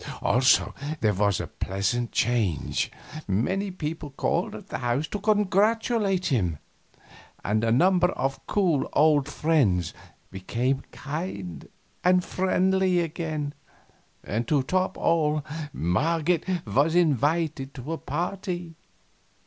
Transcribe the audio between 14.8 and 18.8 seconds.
all, Marget was invited to a party.